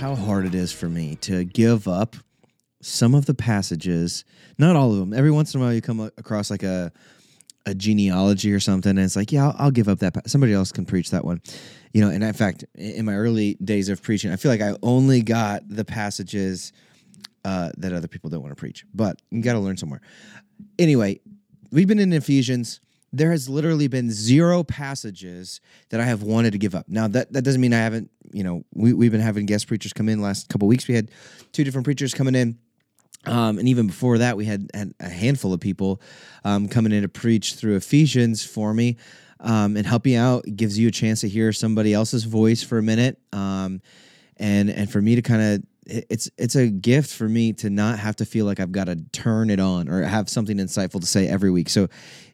[0.00, 2.16] How hard it is for me to give up
[2.80, 4.24] some of the passages,
[4.56, 5.12] not all of them.
[5.12, 6.90] Every once in a while, you come across like a
[7.66, 10.30] a genealogy or something, and it's like, yeah, I'll, I'll give up that.
[10.30, 11.42] Somebody else can preach that one,
[11.92, 12.08] you know.
[12.08, 15.68] And in fact, in my early days of preaching, I feel like I only got
[15.68, 16.72] the passages
[17.44, 18.86] uh, that other people don't want to preach.
[18.94, 20.00] But you got to learn somewhere.
[20.78, 21.20] Anyway,
[21.72, 22.80] we've been in Ephesians
[23.12, 26.88] there has literally been zero passages that I have wanted to give up.
[26.88, 29.92] Now that that doesn't mean I haven't, you know, we, we've been having guest preachers
[29.92, 30.86] come in last couple weeks.
[30.86, 31.10] We had
[31.52, 32.58] two different preachers coming in.
[33.26, 36.00] Um, and even before that, we had, had a handful of people
[36.42, 38.96] um, coming in to preach through Ephesians for me
[39.40, 40.44] um, and helping out.
[40.56, 43.82] Gives you a chance to hear somebody else's voice for a minute, um,
[44.38, 47.98] and and for me to kind of it's it's a gift for me to not
[47.98, 51.06] have to feel like I've got to turn it on or have something insightful to
[51.06, 51.68] say every week.
[51.68, 51.88] So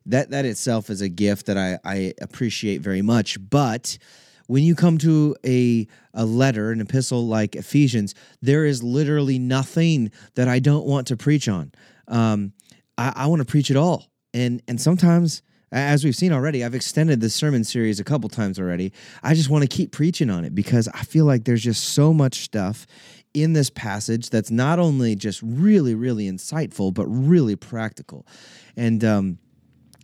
[0.06, 3.38] that that itself is a gift that I, I appreciate very much.
[3.48, 3.98] But
[4.46, 10.10] when you come to a a letter, an epistle like Ephesians, there is literally nothing
[10.34, 11.72] that I don't want to preach on.
[12.08, 12.52] Um,
[12.98, 15.42] I, I want to preach it all, and and sometimes
[15.72, 18.92] as we've seen already, I've extended this sermon series a couple times already.
[19.22, 22.12] I just want to keep preaching on it because I feel like there's just so
[22.12, 22.86] much stuff
[23.36, 28.26] in this passage that's not only just really, really insightful, but really practical.
[28.76, 29.38] And um,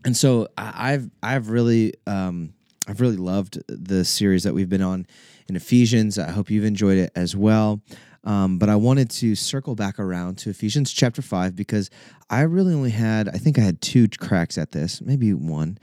[0.04, 2.52] and so I've I've really um,
[2.86, 5.06] I've really loved the series that we've been on
[5.48, 6.18] in Ephesians.
[6.18, 7.80] I hope you've enjoyed it as well.
[8.24, 11.90] Um, but I wanted to circle back around to Ephesians chapter 5 because
[12.30, 15.78] I really only had, I think I had two cracks at this, maybe one.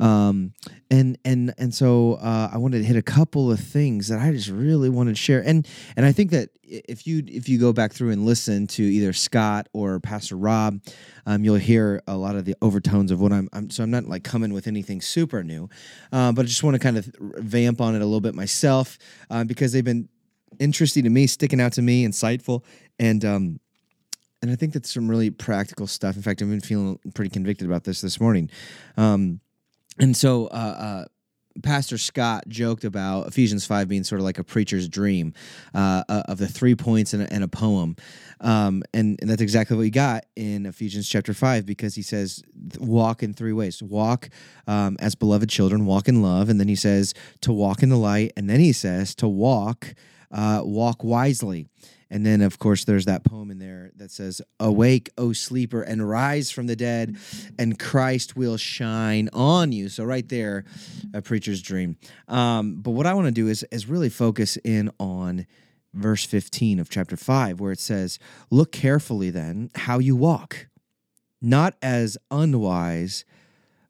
[0.00, 0.52] Um,
[0.90, 4.32] and and and so uh, I wanted to hit a couple of things that I
[4.32, 5.40] just really wanted to share.
[5.46, 5.66] And
[5.96, 9.12] and I think that if you if you go back through and listen to either
[9.12, 10.80] Scott or Pastor Rob,
[11.24, 13.70] um, you'll hear a lot of the overtones of what I'm, I'm.
[13.70, 15.68] so I'm not like coming with anything super new,
[16.10, 18.98] uh, but I just want to kind of vamp on it a little bit myself
[19.30, 20.08] uh, because they've been
[20.58, 22.64] interesting to me, sticking out to me, insightful,
[22.98, 23.60] and um,
[24.42, 26.16] and I think that's some really practical stuff.
[26.16, 28.50] In fact, I've been feeling pretty convicted about this this morning.
[28.96, 29.40] Um,
[29.98, 31.04] and so, uh, uh,
[31.62, 35.34] Pastor Scott joked about Ephesians 5 being sort of like a preacher's dream
[35.74, 37.94] uh, uh of the three points and a, in a poem.
[38.40, 42.42] Um, and, and, that's exactly what we got in Ephesians chapter 5 because he says,
[42.78, 43.82] walk in three ways.
[43.82, 44.30] Walk
[44.66, 46.48] um, as beloved children, walk in love.
[46.48, 48.32] And then he says to walk in the light.
[48.36, 49.94] And then he says to walk
[50.32, 51.68] uh, walk wisely.
[52.10, 56.06] And then, of course, there's that poem in there that says, Awake, O sleeper, and
[56.06, 57.16] rise from the dead,
[57.58, 59.88] and Christ will shine on you.
[59.88, 60.64] So, right there,
[61.14, 61.96] a preacher's dream.
[62.28, 65.46] Um, but what I want to do is, is really focus in on
[65.94, 68.18] verse 15 of chapter 5, where it says,
[68.50, 70.66] Look carefully then how you walk,
[71.40, 73.24] not as unwise,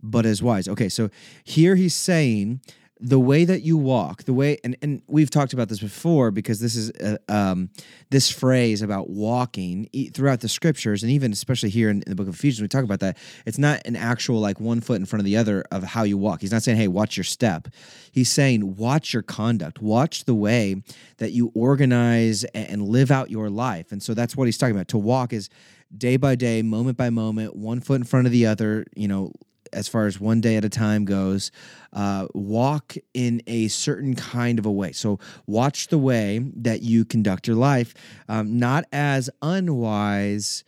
[0.00, 0.68] but as wise.
[0.68, 1.10] Okay, so
[1.42, 2.60] here he's saying,
[3.04, 6.60] the way that you walk, the way, and, and we've talked about this before because
[6.60, 7.68] this is uh, um,
[8.10, 12.28] this phrase about walking throughout the scriptures, and even especially here in, in, the book
[12.28, 13.18] of Ephesians, we talk about that.
[13.44, 16.16] It's not an actual like one foot in front of the other of how you
[16.16, 16.42] walk.
[16.42, 17.66] He's not saying, hey, watch your step.
[18.12, 20.80] He's saying, watch your conduct, watch the way
[21.18, 23.90] that you organize and live out your life.
[23.90, 24.88] And so that's what he's talking about.
[24.88, 25.50] To walk is
[25.96, 29.32] day by day, moment by moment, one foot in front of the other, you know,
[29.72, 31.50] as far as one day at a time goes,
[31.92, 34.92] uh, walk in a certain kind of a way.
[34.92, 37.94] So, watch the way that you conduct your life,
[38.28, 40.64] um, not as unwise,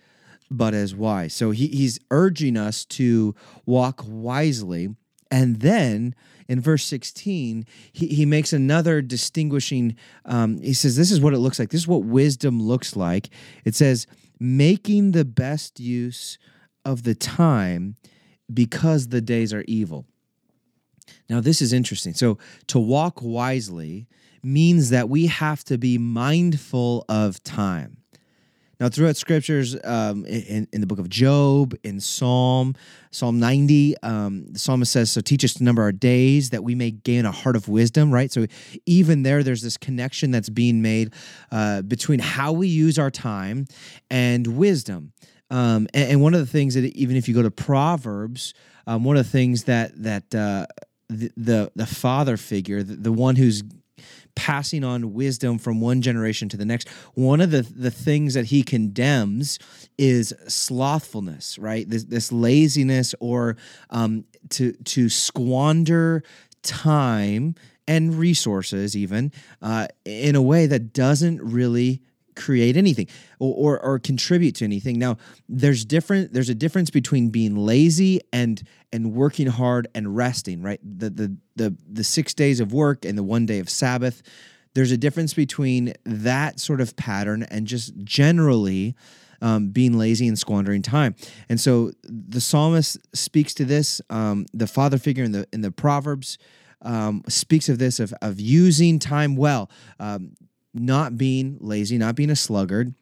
[0.51, 1.35] but as wise.
[1.35, 3.35] So, he, he's urging us to
[3.67, 4.95] walk wisely.
[5.31, 6.15] And then
[6.49, 11.39] in verse 16, he, he makes another distinguishing, um, he says, This is what it
[11.39, 11.71] looks like.
[11.71, 13.31] This is what wisdom looks like.
[13.65, 14.07] It says,
[14.39, 16.39] making the best use
[16.85, 17.97] of the time
[18.53, 20.07] because the days are evil.
[21.29, 22.15] Now, this is interesting.
[22.15, 22.39] So,
[22.69, 24.07] to walk wisely
[24.43, 27.99] means that we have to be mindful of time.
[28.81, 32.75] Now, throughout scriptures, um, in, in the book of Job, in Psalm,
[33.13, 36.75] Psalm 90, um, the psalmist says, So teach us to number our days that we
[36.75, 38.33] may gain a heart of wisdom, right?
[38.33, 38.47] So
[38.85, 41.15] even there, there's this connection that's being made
[41.53, 43.67] uh, between how we use our time
[44.11, 45.13] and wisdom.
[45.51, 48.55] Um, and, and, one of the things that, even if you go to Proverbs,
[48.87, 50.67] um, one of the things that, that, uh,
[51.09, 53.63] the, the, the father figure, the, the one who's
[54.35, 56.89] passing on wisdom from one generation to the next.
[57.15, 59.59] One of the, the things that he condemns
[59.97, 61.89] is slothfulness, right?
[61.89, 63.57] This, this laziness or
[63.91, 66.23] um, to, to squander
[66.63, 67.55] time
[67.87, 69.31] and resources, even
[69.63, 72.03] uh, in a way that doesn't really
[72.35, 73.09] create anything
[73.39, 74.99] or, or, or contribute to anything.
[74.99, 75.17] Now,
[75.49, 76.33] there's different.
[76.33, 80.63] There's a difference between being lazy and and working hard and resting.
[80.63, 80.81] Right.
[80.83, 84.23] The the the the six days of work and the one day of Sabbath.
[84.75, 88.95] There's a difference between that sort of pattern and just generally.
[89.43, 91.17] Um, being lazy and squandering time.
[91.51, 94.01] And so the psalmist speaks to this.
[94.09, 96.39] Um, the father figure in the in the Proverbs
[96.85, 99.71] um, speaks of this of, of using time well.
[100.75, 102.95] Not being lazy, not being a sluggard,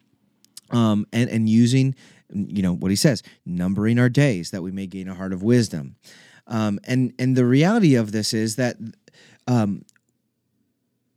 [0.69, 1.95] um, and and using,
[2.31, 5.41] you know, what he says, numbering our days that we may gain a heart of
[5.41, 5.95] wisdom.
[6.47, 8.77] Um, and and the reality of this is that
[9.47, 9.85] um,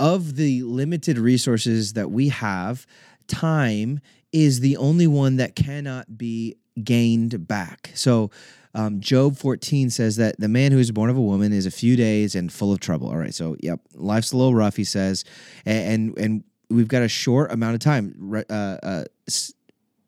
[0.00, 2.87] of the limited resources that we have,
[3.26, 4.00] time
[4.32, 7.91] is the only one that cannot be gained back.
[7.94, 8.31] So
[8.76, 11.70] um, Job 14 says that the man who is born of a woman is a
[11.70, 13.08] few days and full of trouble.
[13.08, 15.25] All right, so yep, life's a little rough, he says,
[15.64, 18.44] and and, and we've got a short amount of time.
[18.50, 19.05] Uh, uh,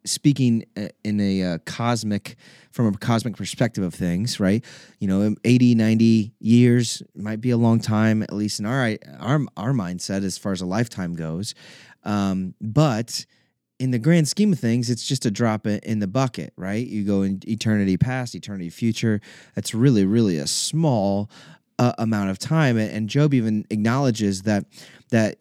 [0.04, 2.36] speaking uh, in a uh, cosmic
[2.70, 4.64] from a cosmic perspective of things right
[5.00, 9.40] you know 80 90 years might be a long time at least in our our,
[9.56, 11.54] our mindset as far as a lifetime goes
[12.04, 13.26] um, but
[13.78, 16.86] in the grand scheme of things, it's just a drop in the bucket, right?
[16.86, 19.20] You go in eternity past, eternity future.
[19.54, 21.30] That's really, really a small
[21.78, 22.76] uh, amount of time.
[22.76, 24.64] And Job even acknowledges that
[25.10, 25.36] that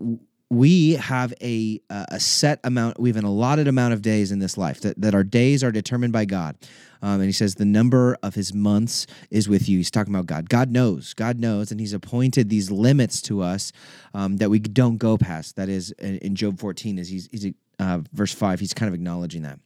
[0.50, 3.00] we have a a set amount.
[3.00, 4.82] We have an allotted amount of days in this life.
[4.82, 6.56] That that our days are determined by God.
[7.02, 9.78] Um, and he says the number of his months is with you.
[9.78, 10.50] He's talking about God.
[10.50, 11.14] God knows.
[11.14, 13.72] God knows, and He's appointed these limits to us
[14.16, 15.58] um, that we don't go past.
[15.58, 19.44] That is in Job 14, is he's, he's uh, verse 5, he's kind of acknowledging
[19.44, 19.60] that.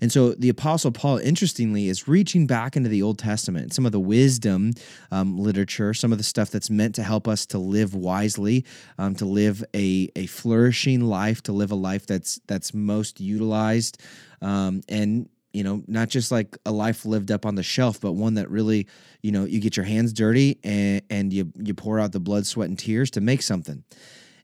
[0.00, 3.92] And so the Apostle Paul, interestingly, is reaching back into the Old Testament, some of
[3.92, 4.72] the wisdom
[5.10, 8.64] um, literature, some of the stuff that's meant to help us to live wisely,
[8.98, 14.00] um, to live a, a flourishing life, to live a life that's that's most utilized,
[14.42, 18.12] um, and you know, not just like a life lived up on the shelf, but
[18.12, 18.86] one that really,
[19.22, 22.46] you know, you get your hands dirty and and you you pour out the blood,
[22.46, 23.82] sweat, and tears to make something.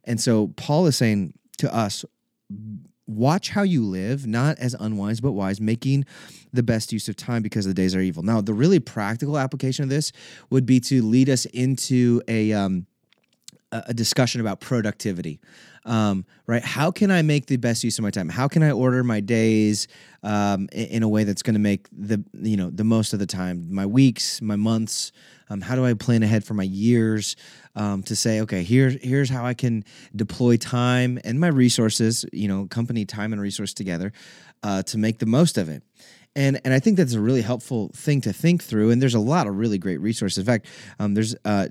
[0.05, 2.05] And so Paul is saying to us,
[3.15, 6.05] watch how you live, not as unwise, but wise, making
[6.53, 8.23] the best use of time because the days are evil.
[8.23, 10.13] Now, the really practical application of this
[10.51, 12.87] would be to lead us into a um,
[13.73, 15.41] a discussion about productivity.
[15.85, 16.63] Um, right?
[16.63, 18.29] How can I make the best use of my time?
[18.29, 19.89] How can I order my days
[20.23, 23.27] um, in, a way that's going to make the you know the most of the
[23.27, 25.11] time, my weeks, my months?
[25.53, 27.37] Um, how do I plan ahead for my years
[27.75, 29.85] um, to say, okay, here's here's how I can
[30.17, 34.13] deploy time and my resources, you know, company time and resource together
[34.63, 35.83] uh, to make the most of it
[36.35, 38.91] and and I think that's a really helpful thing to think through.
[38.91, 40.39] And there's a lot of really great resources.
[40.39, 40.67] In fact,
[40.99, 41.69] um, there's uh,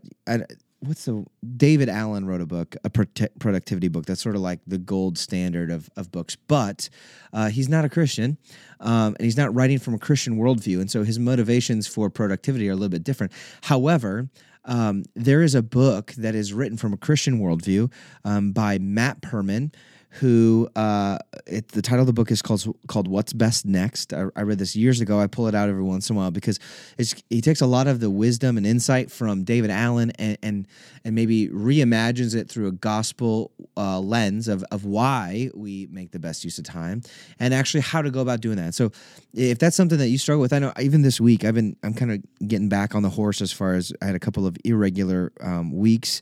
[0.81, 1.23] what's the
[1.57, 5.71] David Allen wrote a book, a productivity book that's sort of like the gold standard
[5.71, 6.89] of of books, but
[7.33, 8.37] uh, he's not a Christian,
[8.79, 12.67] um, and he's not writing from a Christian worldview, and so his motivations for productivity
[12.67, 13.31] are a little bit different.
[13.63, 14.29] However.
[14.63, 17.91] Um, there is a book that is written from a Christian worldview
[18.23, 19.73] um, by Matt Perman,
[20.15, 24.13] who uh, it, the title of the book is called called What's Best Next.
[24.13, 25.21] I, I, read this years ago.
[25.21, 26.59] I pull it out every once in a while because
[26.97, 30.67] it's he takes a lot of the wisdom and insight from David Allen and and,
[31.05, 36.19] and maybe reimagines it through a gospel uh, lens of of why we make the
[36.19, 37.01] best use of time
[37.39, 38.73] and actually how to go about doing that.
[38.73, 38.91] So
[39.33, 41.93] if that's something that you struggle with, I know even this week I've been I'm
[41.93, 44.57] kind of getting back on the horse as far as I had a couple of
[44.65, 46.21] irregular um, weeks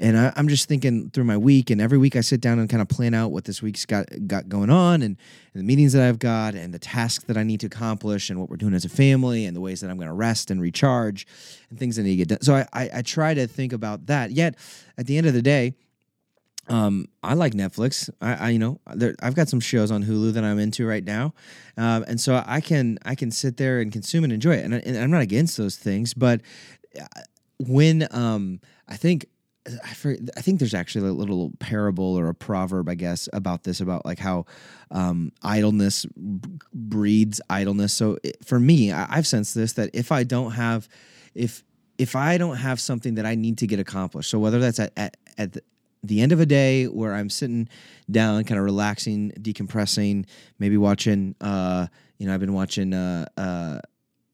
[0.00, 2.70] and I, am just thinking through my week, and every week I sit down and
[2.70, 5.16] kind of plan out what this week's got got going on, and,
[5.52, 8.40] and the meetings that I've got, and the tasks that I need to accomplish, and
[8.40, 10.60] what we're doing as a family, and the ways that I'm going to rest and
[10.60, 11.26] recharge,
[11.68, 12.40] and things that need to get done.
[12.40, 14.30] So I, I, I try to think about that.
[14.30, 14.56] Yet
[14.96, 15.74] at the end of the day,
[16.68, 18.08] um, I like Netflix.
[18.22, 21.04] I, I you know, there, I've got some shows on Hulu that I'm into right
[21.04, 21.34] now,
[21.76, 24.64] um, and so I can I can sit there and consume and enjoy it.
[24.64, 26.40] And, I, I'm not against those things, but
[27.58, 29.26] when um, I think
[29.66, 29.90] I,
[30.36, 34.06] I think there's actually a little parable or a proverb, I guess, about this about
[34.06, 34.46] like how
[34.90, 36.06] um, idleness
[36.72, 37.92] breeds idleness.
[37.92, 40.88] So it, for me, I, I've sensed this that if I don't have,
[41.34, 41.62] if
[41.98, 44.92] if I don't have something that I need to get accomplished, so whether that's at
[44.96, 45.62] at, at the,
[46.02, 47.68] the end of a day where I'm sitting
[48.10, 50.26] down, kind of relaxing, decompressing,
[50.58, 51.34] maybe watching.
[51.40, 51.88] Uh,
[52.18, 53.80] you know, I've been watching uh, uh,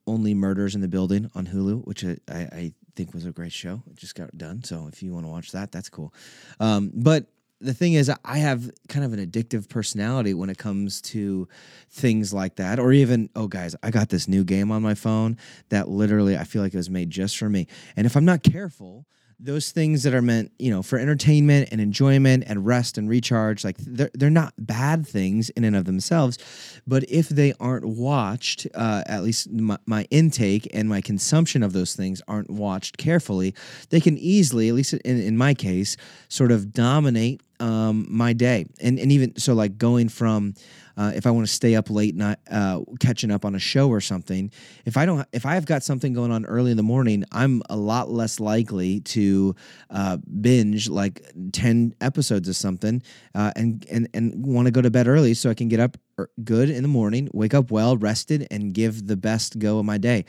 [0.06, 3.82] Only Murders in the Building on Hulu, which I, I think was a great show.
[3.90, 4.64] It just got done.
[4.64, 6.12] So if you want to watch that, that's cool.
[6.58, 7.26] Um, but
[7.60, 11.48] the thing is, I have kind of an addictive personality when it comes to
[11.90, 15.38] things like that, or even, oh, guys, I got this new game on my phone
[15.70, 17.66] that literally I feel like it was made just for me.
[17.96, 19.06] And if I'm not careful,
[19.38, 23.64] those things that are meant, you know, for entertainment and enjoyment and rest and recharge,
[23.64, 26.38] like they're, they're not bad things in and of themselves.
[26.86, 31.74] But if they aren't watched, uh, at least my, my, intake and my consumption of
[31.74, 33.54] those things aren't watched carefully,
[33.90, 35.96] they can easily, at least in, in my case,
[36.28, 38.66] sort of dominate um, my day.
[38.80, 40.54] And, and even so, like going from,
[40.96, 43.88] uh, if I want to stay up late night, uh, catching up on a show
[43.88, 44.50] or something,
[44.84, 47.62] if I don't, if I have got something going on early in the morning, I'm
[47.68, 49.54] a lot less likely to
[49.90, 51.22] uh, binge like
[51.52, 53.02] ten episodes of something
[53.34, 55.98] uh, and and and want to go to bed early so I can get up
[56.18, 59.84] er, good in the morning, wake up well, rested, and give the best go of
[59.84, 60.24] my day.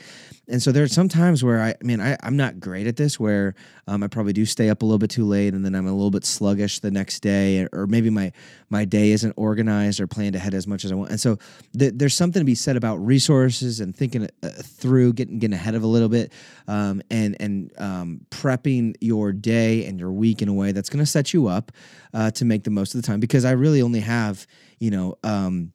[0.48, 2.96] And so there are some times where I, I mean, I, I'm not great at
[2.96, 3.54] this, where
[3.86, 5.92] um, I probably do stay up a little bit too late, and then I'm a
[5.92, 8.32] little bit sluggish the next day, or maybe my
[8.68, 11.10] my day isn't organized or planned ahead as much as I want.
[11.10, 11.38] And so
[11.78, 15.74] th- there's something to be said about resources and thinking uh, through, getting getting ahead
[15.74, 16.32] of a little bit,
[16.66, 21.02] um, and and um, prepping your day and your week in a way that's going
[21.02, 21.72] to set you up
[22.12, 23.20] uh, to make the most of the time.
[23.20, 24.46] Because I really only have,
[24.78, 25.16] you know.
[25.24, 25.72] Um,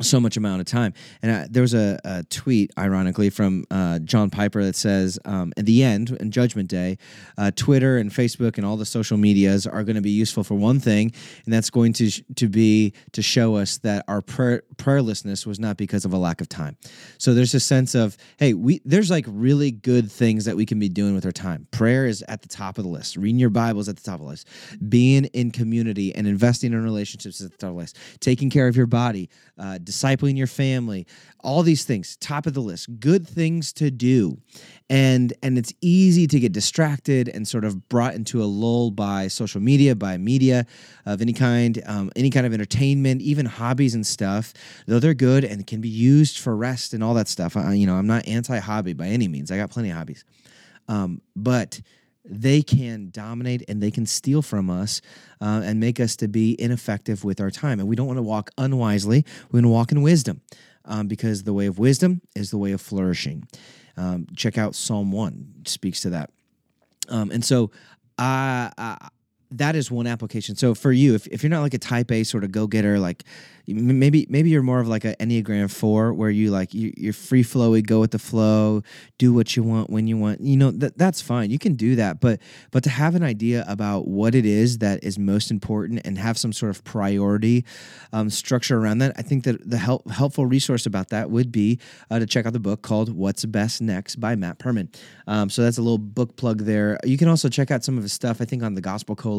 [0.00, 0.92] so much amount of time.
[1.22, 5.52] And I, there was a, a, tweet, ironically, from uh, John Piper that says, um,
[5.56, 6.98] "In the end, in Judgment Day,
[7.38, 10.54] uh, Twitter and Facebook and all the social medias are going to be useful for
[10.54, 11.12] one thing,
[11.44, 15.76] and that's going to to be to show us that our prayer, prayerlessness was not
[15.76, 16.76] because of a lack of time.
[17.18, 20.78] So there's a sense of, hey, we there's like really good things that we can
[20.78, 21.66] be doing with our time.
[21.70, 23.16] Prayer is at the top of the list.
[23.16, 24.48] Reading your Bible is at the top of the list.
[24.88, 27.96] Being in community and investing in relationships is at the top of the list.
[28.20, 31.06] Taking care of your body." Uh, discipling your family,
[31.40, 34.36] all these things, top of the list, good things to do.
[34.90, 39.28] And and it's easy to get distracted and sort of brought into a lull by
[39.28, 40.66] social media, by media
[41.06, 44.52] of any kind, um, any kind of entertainment, even hobbies and stuff.
[44.86, 47.56] Though they're good and can be used for rest and all that stuff.
[47.56, 49.50] I, you know, I'm not anti-hobby by any means.
[49.50, 50.24] I got plenty of hobbies,
[50.88, 51.80] um, but
[52.28, 55.00] they can dominate and they can steal from us
[55.40, 57.80] uh, and make us to be ineffective with our time.
[57.80, 59.24] And we don't want to walk unwisely.
[59.50, 60.40] We want to walk in wisdom
[60.84, 63.46] um, because the way of wisdom is the way of flourishing.
[63.96, 66.30] Um, check out Psalm 1, speaks to that.
[67.08, 67.70] Um, and so
[68.18, 68.96] uh, uh,
[69.50, 70.56] that is one application.
[70.56, 72.98] So for you, if, if you're not like a type A sort of go getter,
[72.98, 73.24] like
[73.66, 77.42] maybe maybe you're more of like an enneagram four where you like you, you're free
[77.42, 78.82] flowy go with the flow
[79.18, 80.40] do what you want when you want.
[80.40, 81.50] You know that that's fine.
[81.50, 82.20] You can do that.
[82.20, 86.18] But but to have an idea about what it is that is most important and
[86.18, 87.64] have some sort of priority
[88.12, 91.78] um, structure around that i think that the help, helpful resource about that would be
[92.10, 94.94] uh, to check out the book called what's best next by matt perman.
[95.26, 96.98] Um, so that's a little book plug there.
[97.04, 99.35] You can also check out some of his stuff i think on the gospel coalition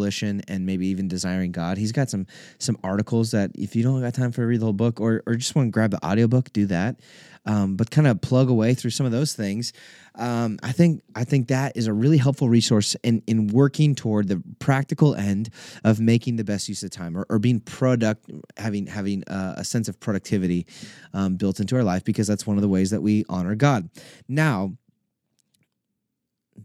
[0.48, 2.26] and maybe even desiring god he's got some
[2.60, 5.36] some articles that if you don't got time for read the whole book or, or
[5.36, 7.00] just want to grab the audiobook, do that.
[7.46, 9.72] Um, but kind of plug away through some of those things.
[10.16, 14.28] Um, I think I think that is a really helpful resource in in working toward
[14.28, 15.50] the practical end
[15.86, 19.64] of making the best use of time or, or being product having having uh, a
[19.64, 20.66] sense of productivity
[21.14, 23.90] um, built into our life because that's one of the ways that we honor God.
[24.28, 24.74] Now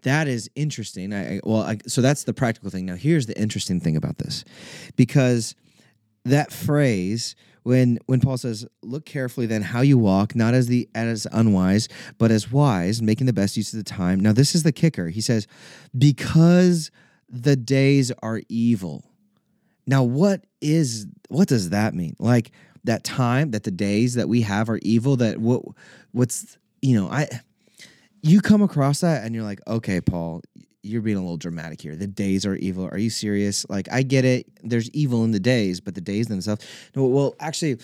[0.02, 1.12] that is interesting.
[1.12, 2.86] I, I well, I, so that's the practical thing.
[2.86, 4.44] Now, here's the interesting thing about this,
[4.96, 5.54] because
[6.24, 10.88] that phrase when when Paul says, "Look carefully then how you walk, not as the
[10.94, 14.62] as unwise, but as wise, making the best use of the time." Now, this is
[14.62, 15.08] the kicker.
[15.08, 15.46] He says,
[15.96, 16.90] "Because
[17.28, 19.04] the days are evil."
[19.86, 22.16] Now, what is what does that mean?
[22.18, 22.50] Like
[22.84, 25.16] that time, that the days that we have are evil.
[25.16, 25.62] That what
[26.12, 27.28] what's you know I
[28.22, 30.42] you come across that and you're like, okay, Paul,
[30.82, 31.94] you're being a little dramatic here.
[31.96, 32.86] The days are evil.
[32.86, 33.66] Are you serious?
[33.68, 34.46] Like, I get it.
[34.62, 36.64] There's evil in the days, but the days themselves.
[36.96, 37.78] No, well, actually,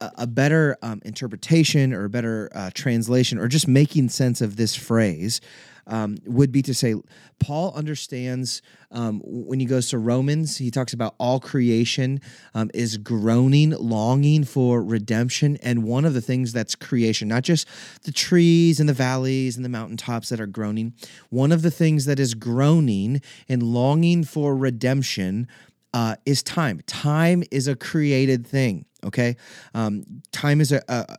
[0.00, 4.74] a, better um, interpretation or a better uh, translation or just making sense of this
[4.74, 5.40] phrase
[5.86, 6.94] um, would be to say
[7.38, 12.20] Paul understands um, when he goes to Romans, he talks about all creation
[12.54, 15.56] um, is groaning, longing for redemption.
[15.62, 17.66] And one of the things that's creation, not just
[18.02, 20.94] the trees and the valleys and the mountaintops that are groaning,
[21.28, 25.48] one of the things that is groaning and longing for redemption
[25.94, 26.80] uh, is time.
[26.86, 28.84] Time is a created thing.
[29.04, 29.36] Okay,
[29.74, 31.16] um, time is a, a,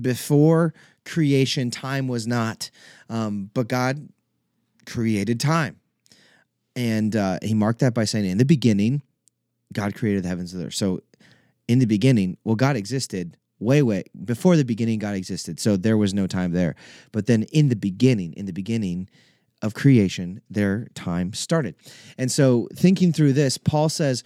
[0.00, 1.70] before creation.
[1.70, 2.70] Time was not,
[3.08, 4.08] um, but God
[4.86, 5.80] created time,
[6.76, 9.02] and uh, He marked that by saying, "In the beginning,
[9.72, 11.00] God created the heavens and the earth." So,
[11.68, 14.98] in the beginning, well, God existed way, way before the beginning.
[14.98, 16.76] God existed, so there was no time there.
[17.10, 19.08] But then, in the beginning, in the beginning
[19.62, 21.74] of creation, their time started.
[22.18, 24.24] And so, thinking through this, Paul says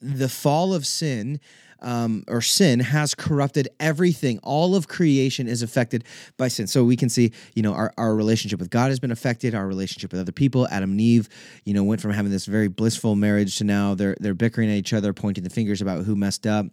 [0.00, 1.40] the fall of sin
[1.84, 4.38] um, or sin has corrupted everything.
[4.42, 6.04] All of creation is affected
[6.36, 6.66] by sin.
[6.66, 9.54] So we can see, you know, our, our relationship with God has been affected.
[9.54, 11.28] Our relationship with other people, Adam and Eve,
[11.64, 14.76] you know, went from having this very blissful marriage to now they're they're bickering at
[14.76, 16.66] each other, pointing the fingers about who messed up.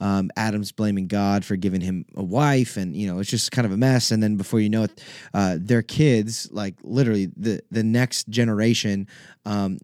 [0.00, 3.66] Um, Adam's blaming God for giving him a wife, and you know, it's just kind
[3.66, 4.10] of a mess.
[4.10, 5.04] And then before you know it,
[5.34, 9.06] uh, their kids, like literally the the next generation.
[9.44, 9.78] Um,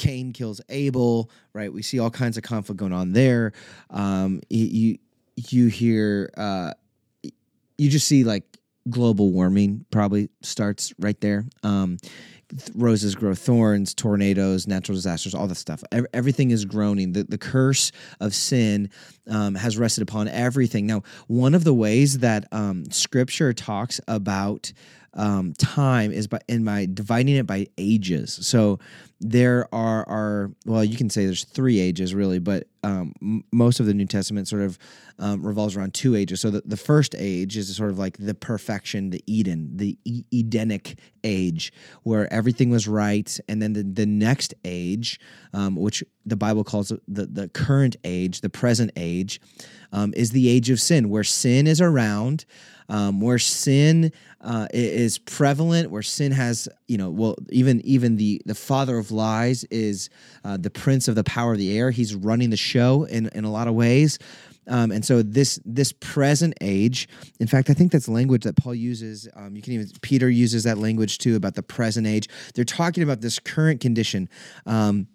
[0.00, 1.70] Cain kills Abel, right?
[1.70, 3.52] We see all kinds of conflict going on there.
[3.90, 4.96] Um, you
[5.36, 6.72] you hear uh,
[7.76, 8.44] you just see like
[8.88, 11.44] global warming probably starts right there.
[11.62, 11.98] Um,
[12.74, 15.84] roses grow thorns, tornadoes, natural disasters, all that stuff.
[16.14, 17.12] Everything is groaning.
[17.12, 18.88] The, the curse of sin
[19.28, 20.86] um, has rested upon everything.
[20.86, 24.72] Now, one of the ways that um, scripture talks about
[25.14, 28.38] um, time is by in by dividing it by ages.
[28.46, 28.78] So
[29.20, 33.80] there are are well, you can say there's three ages really, but um, m- most
[33.80, 34.78] of the New Testament sort of
[35.18, 36.40] um, revolves around two ages.
[36.40, 40.24] So the, the first age is sort of like the perfection, the Eden, the e-
[40.32, 41.72] Edenic age,
[42.04, 45.18] where everything was right, and then the the next age,
[45.52, 49.40] um, which the Bible calls the the current age, the present age,
[49.92, 52.44] um, is the age of sin, where sin is around
[52.90, 58.42] um, where sin uh, is prevalent, where sin has, you know, well, even even the
[58.44, 60.10] the father of lies is
[60.44, 61.90] uh, the prince of the power of the air.
[61.90, 64.18] He's running the show in in a lot of ways.
[64.66, 68.74] Um, and so this this present age, in fact, I think that's language that Paul
[68.74, 69.28] uses.
[69.34, 72.28] Um, you can even Peter uses that language too about the present age.
[72.54, 74.28] They're talking about this current condition
[74.66, 75.06] um,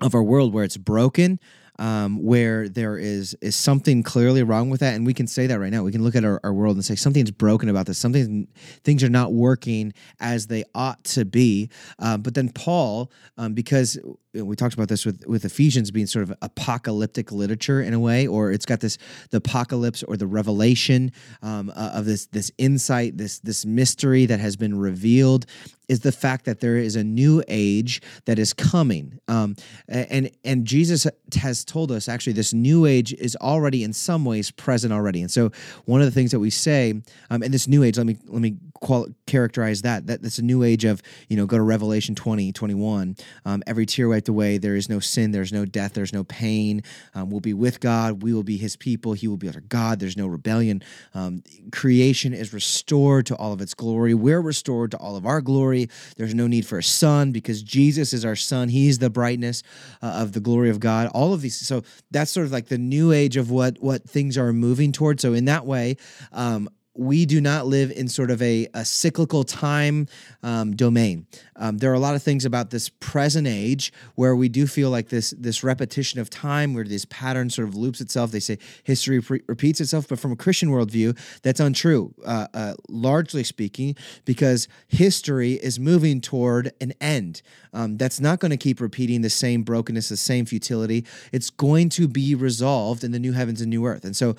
[0.00, 1.38] of our world where it's broken,
[1.80, 5.58] um, where there is is something clearly wrong with that, and we can say that
[5.58, 5.82] right now.
[5.82, 7.98] We can look at our, our world and say something's broken about this.
[7.98, 8.46] Something
[8.84, 11.70] things are not working as they ought to be.
[11.98, 13.98] Uh, but then Paul, um, because
[14.32, 18.26] we talked about this with with Ephesians being sort of apocalyptic literature in a way,
[18.26, 18.96] or it's got this
[19.30, 21.12] the apocalypse or the revelation
[21.42, 25.46] um, uh, of this this insight, this this mystery that has been revealed,
[25.88, 29.56] is the fact that there is a new age that is coming, um,
[29.88, 34.52] and and Jesus has told us actually this new age is already in some ways
[34.52, 35.50] present already, and so
[35.86, 38.56] one of the things that we say, um, this new age, let me let me
[38.74, 42.52] qual- characterize that that that's a new age of you know go to Revelation 20,
[42.52, 46.24] 21, um, every tear wiped way there is no sin, there's no death, there's no
[46.24, 46.82] pain.
[47.14, 49.98] Um, we'll be with God, we will be His people, He will be our God.
[49.98, 50.82] There's no rebellion.
[51.14, 54.14] Um, creation is restored to all of its glory.
[54.14, 55.88] We're restored to all of our glory.
[56.16, 58.68] There's no need for a sun because Jesus is our sun.
[58.68, 59.62] He's the brightness
[60.02, 61.08] uh, of the glory of God.
[61.08, 61.58] All of these.
[61.58, 65.22] So that's sort of like the new age of what what things are moving towards
[65.22, 65.96] So in that way,
[66.32, 70.08] um, we do not live in sort of a, a cyclical time
[70.42, 71.26] um, domain.
[71.56, 74.90] Um, there are a lot of things about this present age where we do feel
[74.90, 78.32] like this this repetition of time, where this pattern sort of loops itself.
[78.32, 82.74] They say history re- repeats itself, but from a Christian worldview, that's untrue, uh, uh,
[82.88, 87.42] largely speaking, because history is moving toward an end.
[87.72, 91.06] Um, that's not going to keep repeating the same brokenness, the same futility.
[91.32, 94.04] It's going to be resolved in the new heavens and new earth.
[94.04, 94.34] And so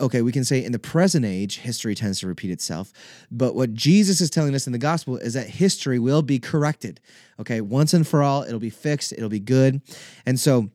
[0.00, 2.92] okay, we can say in the present age, history tends to repeat itself.
[3.30, 7.00] But what Jesus is telling us in the gospel is that history will be corrected.
[7.38, 9.80] Okay, once and for all, it'll be fixed, it'll be good.
[10.26, 10.70] And so,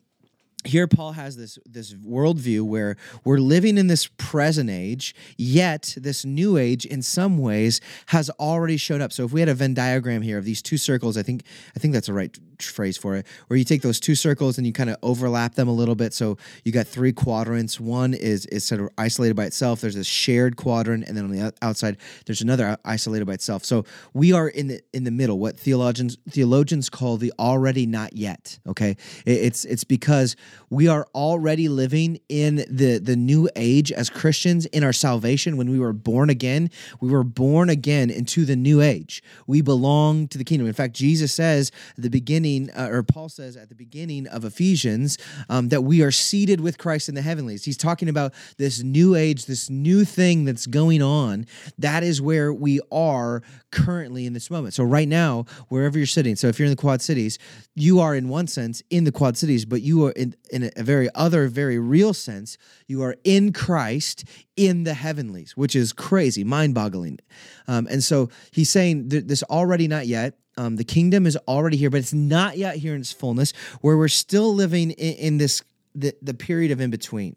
[0.65, 6.25] here paul has this this worldview where we're living in this present age yet this
[6.25, 9.73] new age in some ways has already showed up so if we had a venn
[9.73, 11.43] diagram here of these two circles i think
[11.75, 14.65] i think that's the right phrase for it, where you take those two circles and
[14.65, 16.13] you kind of overlap them a little bit.
[16.13, 17.79] So you got three quadrants.
[17.79, 19.81] One is is sort of isolated by itself.
[19.81, 23.65] There's this shared quadrant, and then on the outside there's another isolated by itself.
[23.65, 25.39] So we are in the in the middle.
[25.39, 28.59] What theologians theologians call the already not yet.
[28.67, 30.35] Okay, it's it's because
[30.69, 35.57] we are already living in the the new age as Christians in our salvation.
[35.57, 39.23] When we were born again we were born again into the new age.
[39.47, 40.67] We belong to the kingdom.
[40.67, 44.45] In fact Jesus says at the beginning uh, or Paul says at the beginning of
[44.45, 45.17] Ephesians
[45.49, 47.65] um, that we are seated with Christ in the heavenlies.
[47.65, 51.45] He's talking about this new age this new thing that's going on.
[51.77, 53.41] That is where we are
[53.71, 54.73] currently in this moment.
[54.73, 57.39] So right now wherever you're sitting so if you're in the quad cities
[57.75, 60.83] you are in one sense in the quad cities but you are in, in a
[60.83, 64.23] very other very real sense you are in christ
[64.55, 67.19] in the heavenlies which is crazy mind-boggling
[67.67, 71.77] um, and so he's saying th- this already not yet um, the kingdom is already
[71.77, 75.37] here but it's not yet here in its fullness where we're still living in, in
[75.37, 75.63] this
[75.95, 77.35] the, the period of in between.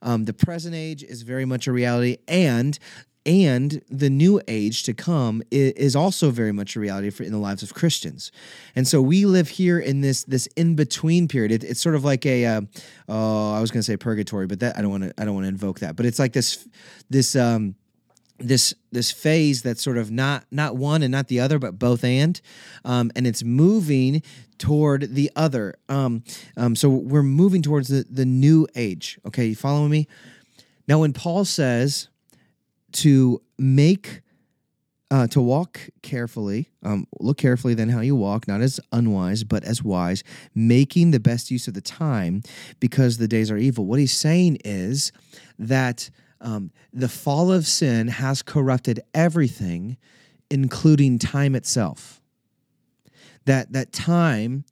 [0.00, 2.78] Um, the present age is very much a reality, and
[3.28, 7.38] and the new age to come is, also very much a reality for in the
[7.38, 8.32] lives of Christians.
[8.74, 11.52] And so we live here in this this in between period.
[11.52, 12.60] It, it's sort of like a uh,
[13.08, 15.34] oh, I was going to say purgatory, but that I don't want to I don't
[15.34, 15.94] want to invoke that.
[15.94, 16.66] But it's like this
[17.10, 17.74] this um
[18.38, 22.04] this this phase that's sort of not not one and not the other, but both
[22.04, 22.40] and,
[22.86, 24.22] um, and it's moving
[24.56, 25.74] toward the other.
[25.90, 26.22] Um,
[26.56, 29.18] um, so we're moving towards the the new age.
[29.26, 30.08] Okay, you following me?
[30.86, 32.08] Now, when Paul says
[32.92, 34.22] to make
[35.10, 39.64] uh, to walk carefully, um, look carefully then how you walk, not as unwise, but
[39.64, 40.22] as wise,
[40.54, 42.42] making the best use of the time
[42.78, 43.86] because the days are evil.
[43.86, 45.12] What he's saying is
[45.58, 49.96] that um, the fall of sin has corrupted everything,
[50.50, 52.20] including time itself.
[53.46, 54.64] That that time,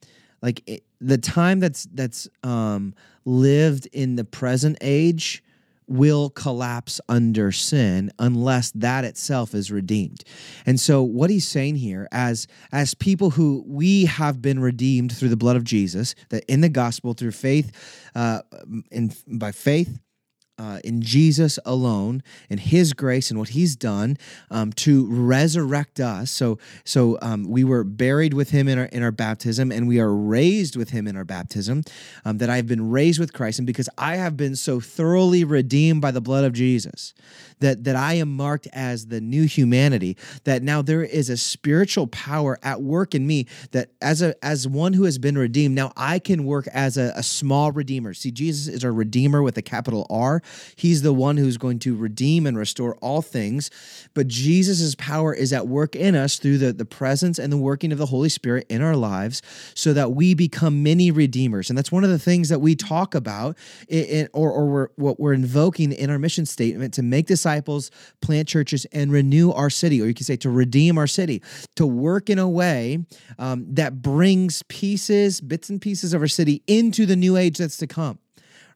[0.43, 2.93] like it, the time that's that's um,
[3.25, 5.43] lived in the present age
[5.87, 10.23] will collapse under sin unless that itself is redeemed.
[10.65, 15.29] And so what he's saying here as as people who we have been redeemed through
[15.29, 17.71] the blood of Jesus that in the gospel through faith
[18.15, 18.41] uh
[18.91, 19.99] in by faith
[20.57, 24.17] uh, in Jesus alone and His grace and what He's done
[24.49, 26.31] um, to resurrect us.
[26.31, 29.99] So, so um, we were buried with Him in our in our baptism, and we
[29.99, 31.83] are raised with Him in our baptism.
[32.25, 35.43] Um, that I have been raised with Christ, and because I have been so thoroughly
[35.43, 37.13] redeemed by the blood of Jesus,
[37.59, 40.17] that that I am marked as the new humanity.
[40.43, 43.47] That now there is a spiritual power at work in me.
[43.71, 47.13] That as a as one who has been redeemed, now I can work as a,
[47.15, 48.13] a small redeemer.
[48.13, 50.41] See, Jesus is our redeemer with a capital R
[50.75, 53.69] He's the one who's going to redeem and restore all things.
[54.13, 57.91] But Jesus' power is at work in us through the, the presence and the working
[57.91, 59.41] of the Holy Spirit in our lives
[59.73, 61.69] so that we become many redeemers.
[61.69, 63.57] And that's one of the things that we talk about
[63.87, 68.47] in, or, or we're, what we're invoking in our mission statement to make disciples, plant
[68.47, 71.41] churches, and renew our city, or you can say to redeem our city,
[71.75, 73.05] to work in a way
[73.39, 77.77] um, that brings pieces, bits and pieces of our city into the new age that's
[77.77, 78.19] to come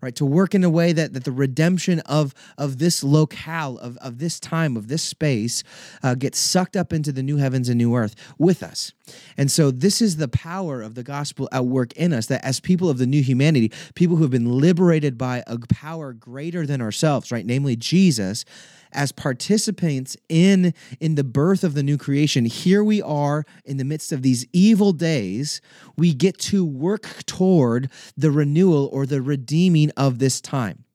[0.02, 0.16] right?
[0.16, 4.18] To work in a way that, that the redemption of, of this locale, of, of
[4.18, 5.64] this time, of this space,
[6.04, 8.94] uh, gets sucked up into the new heavens and new earth with us.
[9.38, 12.60] And so, this is the power of the gospel at work in us that as
[12.60, 16.82] people of the new humanity, people who have been liberated by a power greater than
[16.82, 17.46] ourselves, right?
[17.46, 18.46] Namely, Jesus
[18.94, 22.46] as participants in in the birth of the new creation.
[22.46, 25.62] Here we are in the midst of these evil days.
[25.98, 30.86] We get to work toward the renewal or the redeeming of this time.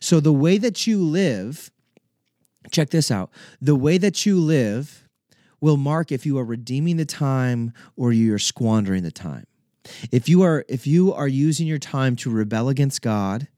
[0.00, 1.70] So the way that you live
[2.70, 3.30] check this out.
[3.60, 5.06] The way that you live
[5.60, 9.44] will mark if you are redeeming the time or you are squandering the time.
[10.10, 13.48] If you are if you are using your time to rebel against god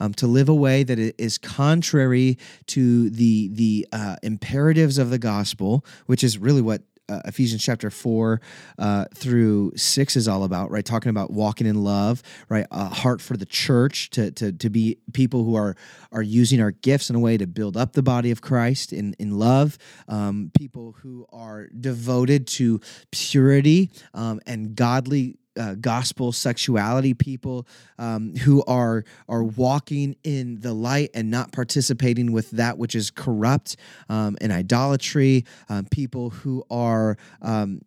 [0.00, 5.18] um, to live a way that is contrary to the the uh, imperatives of the
[5.18, 8.40] gospel, which is really what uh, Ephesians chapter 4
[8.78, 10.84] uh, through 6 is all about, right?
[10.84, 12.66] Talking about walking in love, right?
[12.70, 15.74] A heart for the church to, to, to be people who are,
[16.12, 19.14] are using our gifts in a way to build up the body of Christ in,
[19.18, 19.76] in love,
[20.08, 27.66] um, people who are devoted to purity um, and godly uh, gospel sexuality people
[27.98, 33.10] um, who are are walking in the light and not participating with that which is
[33.10, 33.76] corrupt
[34.08, 37.82] um, and idolatry um, people who are um,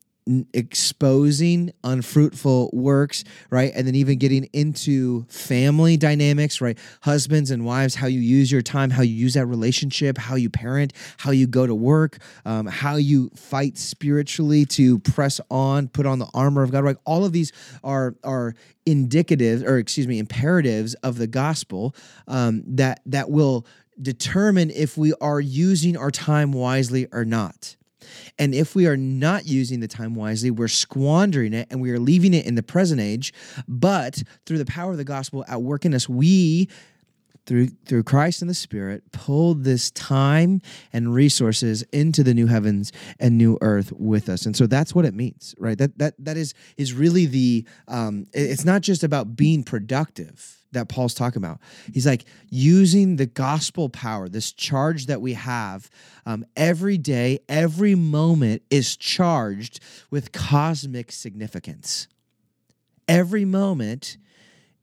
[0.54, 3.72] exposing unfruitful works, right?
[3.76, 6.78] And then even getting into family dynamics, right?
[7.02, 10.50] Husbands and wives, how you use your time, how you use that relationship, how you
[10.50, 16.06] parent, how you go to work, um, how you fight spiritually to press on, put
[16.06, 16.98] on the armor of God, right?
[17.06, 17.52] All of these
[17.84, 18.56] are are
[18.86, 21.96] indicative, or excuse me, imperatives of the gospel
[22.28, 23.66] um, that that will
[24.02, 27.76] determine if we are using our time wisely or not.
[28.40, 32.00] And if we are not using the time wisely, we're squandering it and we are
[32.00, 33.34] leaving it in the present age.
[33.68, 36.70] But through the power of the gospel at work in us, we
[37.46, 42.92] through through Christ and the Spirit pulled this time and resources into the new heavens
[43.20, 45.78] and new earth with us, and so that's what it means, right?
[45.78, 47.66] That that that is is really the.
[47.88, 51.60] Um, it's not just about being productive that Paul's talking about.
[51.94, 55.90] He's like using the gospel power, this charge that we have
[56.26, 59.80] um, every day, every moment is charged
[60.12, 62.08] with cosmic significance.
[63.08, 64.18] Every moment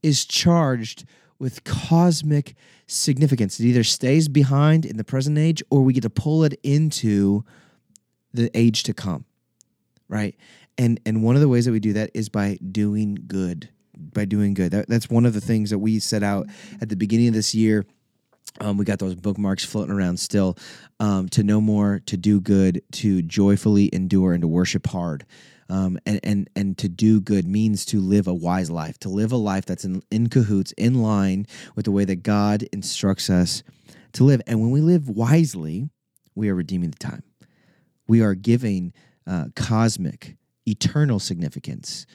[0.01, 1.05] is charged
[1.41, 2.53] with cosmic
[2.85, 3.59] significance.
[3.59, 7.43] It either stays behind in the present age or we get to pull it into
[8.31, 9.25] the age to come.
[10.07, 10.35] Right?
[10.77, 13.69] And and one of the ways that we do that is by doing good.
[13.97, 14.71] By doing good.
[14.71, 16.47] That, that's one of the things that we set out
[16.79, 17.85] at the beginning of this year.
[18.59, 20.57] Um, we got those bookmarks floating around still.
[20.99, 25.25] Um, to know more, to do good, to joyfully endure, and to worship hard.
[25.71, 29.31] Um, and and and to do good means to live a wise life, to live
[29.31, 33.63] a life that's in, in cahoots, in line with the way that God instructs us
[34.11, 34.41] to live.
[34.45, 35.89] And when we live wisely,
[36.35, 37.23] we are redeeming the time.
[38.05, 38.91] We are giving
[39.25, 42.05] uh, cosmic, eternal significance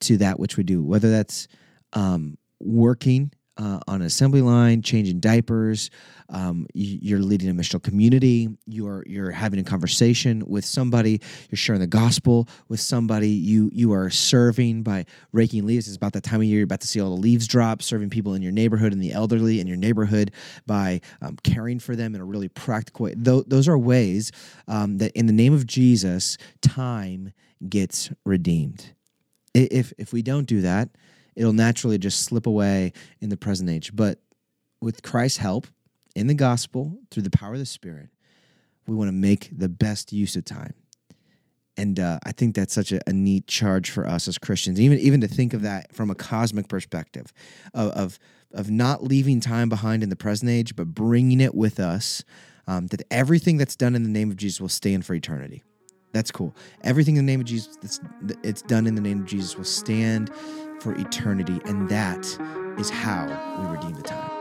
[0.00, 1.46] to that which we do, whether that's
[1.92, 5.90] um, working uh, on an assembly line, changing diapers.
[6.30, 8.48] Um, you're leading a missional community.
[8.66, 11.20] You're you're having a conversation with somebody.
[11.50, 13.28] You're sharing the gospel with somebody.
[13.28, 15.86] You you are serving by raking leaves.
[15.86, 16.58] It's about that time of year.
[16.58, 17.82] You're about to see all the leaves drop.
[17.82, 20.32] Serving people in your neighborhood and the elderly in your neighborhood
[20.66, 23.14] by um, caring for them in a really practical way.
[23.14, 24.32] Th- those are ways
[24.66, 27.32] um, that, in the name of Jesus, time
[27.68, 28.94] gets redeemed.
[29.52, 30.88] If if we don't do that
[31.36, 33.94] it'll naturally just slip away in the present age.
[33.94, 34.18] But
[34.80, 35.66] with Christ's help
[36.14, 38.08] in the gospel through the power of the Spirit,
[38.86, 40.74] we want to make the best use of time.
[41.76, 44.98] And uh, I think that's such a, a, neat charge for us as Christians, even
[44.98, 47.32] even to think of that from a cosmic perspective,
[47.72, 48.18] of of,
[48.52, 52.22] of not leaving time behind in the present age, but bringing it with us.
[52.66, 55.62] Um, that everything that's done in the name of Jesus will stand for eternity.
[56.14, 56.54] That's cool.
[56.84, 58.00] Everything in the name of Jesus, that's
[58.44, 60.30] it's done in the name of Jesus will stand
[60.80, 61.60] for eternity.
[61.66, 62.24] And that
[62.78, 63.26] is how
[63.60, 64.33] we redeem the time.